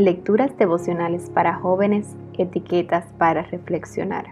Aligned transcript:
Lecturas 0.00 0.56
devocionales 0.56 1.28
para 1.28 1.56
jóvenes, 1.56 2.16
etiquetas 2.38 3.04
para 3.18 3.42
reflexionar. 3.42 4.28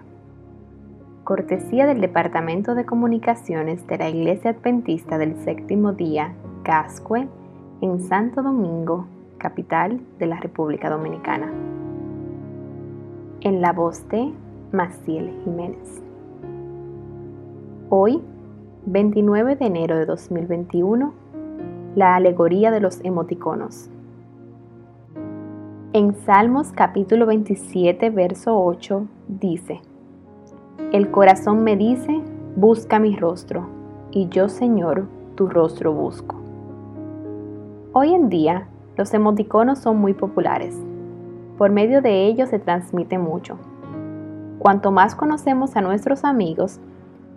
Cortesía 1.24 1.86
del 1.86 2.00
Departamento 2.00 2.74
de 2.74 2.86
Comunicaciones 2.86 3.86
de 3.86 3.98
la 3.98 4.08
Iglesia 4.08 4.52
Adventista 4.52 5.18
del 5.18 5.36
Séptimo 5.44 5.92
Día, 5.92 6.32
Cascue, 6.62 7.28
en 7.82 8.00
Santo 8.00 8.42
Domingo, 8.42 9.08
capital 9.36 10.00
de 10.18 10.26
la 10.26 10.40
República 10.40 10.88
Dominicana. 10.88 11.52
En 13.42 13.60
la 13.60 13.74
voz 13.74 14.08
de 14.08 14.32
Maciel 14.72 15.34
Jiménez. 15.44 16.02
Hoy, 17.90 18.22
29 18.86 19.54
de 19.56 19.66
enero 19.66 19.98
de 19.98 20.06
2021, 20.06 21.12
la 21.94 22.16
alegoría 22.16 22.70
de 22.70 22.80
los 22.80 23.04
emoticonos. 23.04 23.90
En 25.98 26.14
Salmos 26.14 26.70
capítulo 26.70 27.26
27, 27.26 28.10
verso 28.10 28.56
8 28.56 29.04
dice, 29.26 29.80
El 30.92 31.10
corazón 31.10 31.64
me 31.64 31.76
dice, 31.76 32.20
busca 32.54 33.00
mi 33.00 33.16
rostro, 33.16 33.66
y 34.12 34.28
yo, 34.28 34.48
Señor, 34.48 35.08
tu 35.34 35.48
rostro 35.48 35.92
busco. 35.92 36.36
Hoy 37.92 38.14
en 38.14 38.28
día, 38.28 38.68
los 38.96 39.12
emoticonos 39.12 39.80
son 39.80 39.96
muy 39.96 40.14
populares. 40.14 40.76
Por 41.56 41.72
medio 41.72 42.00
de 42.00 42.26
ellos 42.26 42.50
se 42.50 42.60
transmite 42.60 43.18
mucho. 43.18 43.58
Cuanto 44.60 44.92
más 44.92 45.16
conocemos 45.16 45.74
a 45.74 45.80
nuestros 45.80 46.22
amigos, 46.22 46.78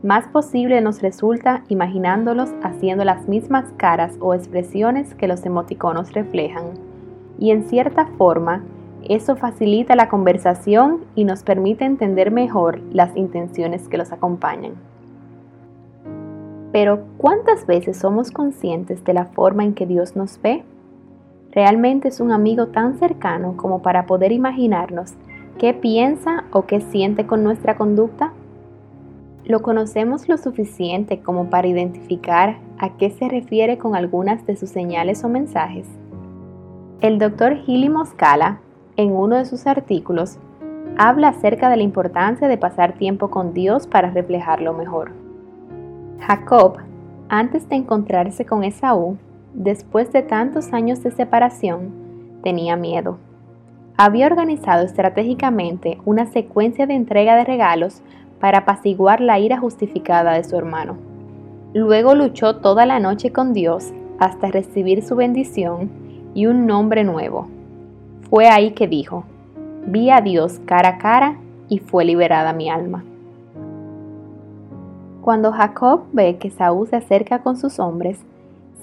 más 0.04 0.28
posible 0.28 0.82
nos 0.82 1.02
resulta 1.02 1.64
imaginándolos 1.68 2.52
haciendo 2.62 3.06
las 3.06 3.28
mismas 3.28 3.74
caras 3.78 4.18
o 4.20 4.36
expresiones 4.36 5.16
que 5.16 5.28
los 5.28 5.48
emoticonos 5.48 6.14
reflejan 6.14 6.91
y 7.42 7.50
en 7.50 7.64
cierta 7.64 8.06
forma 8.18 8.64
eso 9.10 9.36
facilita 9.36 9.96
la 9.96 10.10
conversación 10.10 11.00
y 11.16 11.26
nos 11.26 11.42
permite 11.42 11.84
entender 11.84 12.30
mejor 12.30 12.80
las 12.94 13.18
intenciones 13.18 13.90
que 13.90 13.98
los 13.98 14.12
acompañan. 14.12 14.74
Pero 16.72 17.02
¿cuántas 17.18 17.66
veces 17.66 17.98
somos 17.98 18.30
conscientes 18.30 19.04
de 19.04 19.14
la 19.14 19.26
forma 19.26 19.64
en 19.64 19.74
que 19.74 19.88
Dios 19.88 20.16
nos 20.16 20.40
ve? 20.40 20.64
¿Realmente 21.52 22.10
es 22.10 22.22
un 22.22 22.32
amigo 22.32 22.68
tan 22.68 23.00
cercano 23.00 23.58
como 23.58 23.82
para 23.82 24.06
poder 24.06 24.32
imaginarnos 24.32 25.16
qué 25.58 25.74
piensa 25.74 26.46
o 26.52 26.68
qué 26.68 26.80
siente 26.80 27.26
con 27.26 27.44
nuestra 27.44 27.76
conducta? 27.76 28.34
¿Lo 29.46 29.64
conocemos 29.64 30.30
lo 30.30 30.38
suficiente 30.38 31.22
como 31.22 31.50
para 31.50 31.68
identificar 31.68 32.60
a 32.78 32.96
qué 32.98 33.10
se 33.10 33.28
refiere 33.28 33.80
con 33.80 33.96
algunas 33.96 34.46
de 34.46 34.56
sus 34.56 34.70
señales 34.70 35.24
o 35.24 35.30
mensajes? 35.30 35.88
El 37.02 37.18
doctor 37.18 37.56
Gili 37.56 37.90
Moscala, 37.90 38.60
en 38.96 39.12
uno 39.12 39.38
de 39.38 39.46
sus 39.46 39.66
artículos, 39.66 40.38
habla 41.00 41.30
acerca 41.30 41.68
de 41.72 41.78
la 41.78 41.82
importancia 41.82 42.48
de 42.48 42.60
pasar 42.60 42.94
tiempo 42.94 43.32
con 43.32 43.56
Dios 43.56 43.88
para 43.88 44.12
reflejarlo 44.12 44.74
mejor. 44.74 45.12
Jacob, 46.20 46.78
antes 47.28 47.68
de 47.70 47.78
encontrarse 47.78 48.46
con 48.46 48.64
Esaú, 48.64 49.18
después 49.56 50.14
de 50.14 50.22
tantos 50.22 50.74
años 50.74 51.02
de 51.02 51.10
separación, 51.10 51.92
tenía 52.44 52.76
miedo. 52.76 53.18
Había 53.98 54.28
organizado 54.28 54.86
estratégicamente 54.86 55.98
una 56.06 56.28
secuencia 56.28 56.86
de 56.86 56.94
entrega 56.94 57.36
de 57.36 57.46
regalos 57.46 58.04
para 58.40 58.60
apaciguar 58.60 59.22
la 59.22 59.40
ira 59.40 59.58
justificada 59.58 60.34
de 60.34 60.44
su 60.44 60.56
hermano. 60.56 60.98
Luego 61.74 62.14
luchó 62.14 62.58
toda 62.58 62.86
la 62.86 63.00
noche 63.00 63.32
con 63.32 63.54
Dios 63.54 63.92
hasta 64.20 64.52
recibir 64.52 65.02
su 65.02 65.16
bendición 65.16 66.01
y 66.34 66.46
un 66.46 66.66
nombre 66.66 67.04
nuevo. 67.04 67.48
Fue 68.30 68.48
ahí 68.48 68.72
que 68.72 68.88
dijo, 68.88 69.24
vi 69.86 70.10
a 70.10 70.22
Dios 70.22 70.60
cara 70.66 70.90
a 70.90 70.98
cara 70.98 71.38
y 71.68 71.80
fue 71.80 72.06
liberada 72.06 72.54
mi 72.54 72.70
alma. 72.70 73.04
Cuando 75.22 75.52
Jacob 75.52 76.04
ve 76.14 76.38
que 76.38 76.50
Saúl 76.50 76.88
se 76.88 76.96
acerca 76.96 77.40
con 77.40 77.58
sus 77.58 77.80
hombres, 77.80 78.20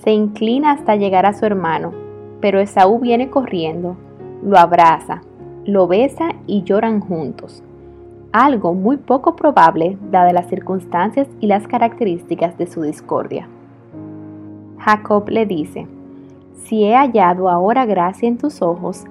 se 0.04 0.12
inclina 0.12 0.72
hasta 0.72 0.97
llegar 0.97 1.26
a 1.26 1.34
su 1.34 1.44
hermano, 1.44 1.92
pero 2.41 2.60
Esaú 2.60 3.00
viene 3.00 3.31
corriendo, 3.31 3.97
lo 4.42 4.56
abraza, 4.58 5.22
lo 5.64 5.88
besa 5.88 6.31
y 6.47 6.62
lloran 6.62 7.00
juntos. 7.00 7.62
Algo 8.32 8.75
muy 8.75 8.98
poco 8.98 9.34
probable 9.34 9.98
dadas 10.10 10.32
las 10.32 10.48
circunstancias 10.48 11.26
y 11.41 11.47
las 11.47 11.66
características 11.66 12.56
de 12.56 12.66
su 12.66 12.82
discordia. 12.82 13.48
Jacob 14.78 15.28
le 15.31 15.44
dice, 15.44 15.88
si 16.64 16.84
he 16.84 16.94
hallado 16.94 17.48
ahora 17.48 17.86
gracia 17.86 18.28
en 18.28 18.38
tus 18.38 18.62
ojos, 18.62 19.04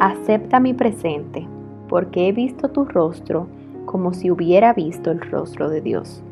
acepta 0.00 0.60
mi 0.60 0.74
presente, 0.74 1.46
porque 1.88 2.28
he 2.28 2.32
visto 2.32 2.68
tu 2.68 2.84
rostro 2.84 3.46
como 3.84 4.12
si 4.12 4.30
hubiera 4.30 4.72
visto 4.72 5.10
el 5.10 5.20
rostro 5.20 5.68
de 5.68 5.80
Dios. 5.80 6.22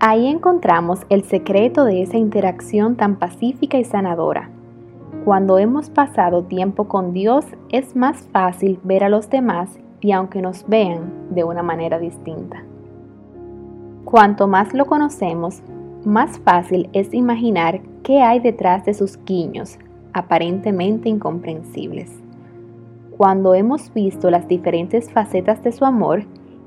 Ahí 0.00 0.26
encontramos 0.26 1.00
el 1.08 1.24
secreto 1.24 1.84
de 1.84 2.02
esa 2.02 2.16
interacción 2.16 2.96
tan 2.96 3.16
pacífica 3.16 3.78
y 3.78 3.84
sanadora. 3.84 4.50
Cuando 5.24 5.58
hemos 5.58 5.90
pasado 5.90 6.44
tiempo 6.44 6.84
con 6.84 7.12
Dios 7.12 7.44
es 7.70 7.96
más 7.96 8.28
fácil 8.32 8.78
ver 8.84 9.04
a 9.04 9.08
los 9.08 9.28
demás 9.28 9.78
y 10.00 10.12
aunque 10.12 10.40
nos 10.40 10.66
vean 10.68 11.12
de 11.30 11.44
una 11.44 11.62
manera 11.62 11.98
distinta. 11.98 12.62
Cuanto 14.04 14.46
más 14.46 14.72
lo 14.72 14.86
conocemos, 14.86 15.62
más 16.08 16.38
fácil 16.38 16.88
es 16.94 17.12
imaginar 17.12 17.82
qué 18.02 18.22
hay 18.22 18.40
detrás 18.40 18.86
de 18.86 18.94
sus 18.94 19.22
guiños, 19.26 19.78
aparentemente 20.14 21.10
incomprensibles. 21.10 22.10
Cuando 23.18 23.54
hemos 23.54 23.92
visto 23.92 24.30
las 24.30 24.48
diferentes 24.48 25.10
facetas 25.10 25.62
de 25.62 25.70
su 25.70 25.84
amor, 25.84 26.24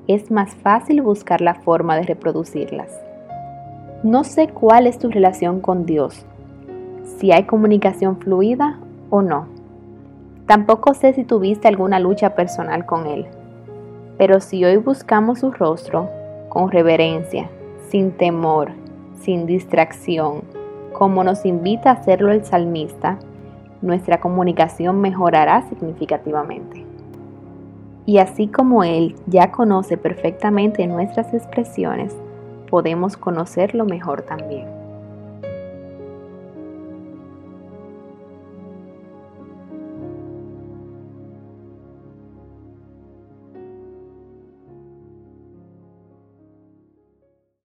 es 0.07 0.29
más 0.29 0.53
fácil 0.53 1.01
buscar 1.01 1.41
la 1.41 1.55
forma 1.55 1.95
de 1.95 2.03
reproducirlas. 2.03 2.91
No 4.03 4.23
sé 4.23 4.47
cuál 4.47 4.85
es 4.85 4.99
tu 4.99 5.09
relación 5.09 5.59
con 5.59 5.87
Dios, 5.87 6.23
si 7.17 7.31
hay 7.31 7.45
comunicación 7.45 8.17
fluida 8.17 8.79
o 9.09 9.23
no. 9.23 9.47
Tampoco 10.45 10.93
sé 10.93 11.13
si 11.13 11.23
tuviste 11.23 11.67
alguna 11.67 11.99
lucha 11.99 12.35
personal 12.35 12.85
con 12.85 13.07
Él. 13.07 13.25
Pero 14.19 14.39
si 14.39 14.63
hoy 14.63 14.77
buscamos 14.77 15.39
su 15.39 15.51
rostro 15.51 16.09
con 16.49 16.69
reverencia, 16.69 17.49
sin 17.89 18.11
temor, 18.11 18.80
sin 19.23 19.45
distracción, 19.45 20.43
como 20.93 21.23
nos 21.23 21.45
invita 21.45 21.89
a 21.89 21.93
hacerlo 21.93 22.31
el 22.31 22.43
salmista, 22.45 23.19
nuestra 23.81 24.19
comunicación 24.19 25.01
mejorará 25.01 25.67
significativamente. 25.69 26.85
Y 28.05 28.17
así 28.17 28.47
como 28.47 28.83
Él 28.83 29.15
ya 29.27 29.51
conoce 29.51 29.97
perfectamente 29.97 30.85
nuestras 30.87 31.33
expresiones, 31.33 32.15
podemos 32.69 33.17
conocerlo 33.17 33.85
mejor 33.85 34.23
también. 34.23 34.80